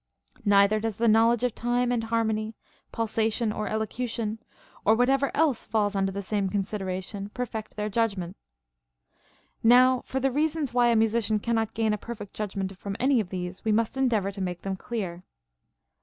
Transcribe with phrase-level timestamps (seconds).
[0.45, 2.55] Neither does the knowledge of time and harmony,
[2.91, 4.39] pulsa tion or elocution,
[4.83, 8.35] or Avhatever else falls under the same consideration, perfect their judgment.
[9.61, 13.29] Now for the reasons why a musician cannot gain a perfect judgment from any of
[13.29, 15.21] these, we must endeavor to make them clear.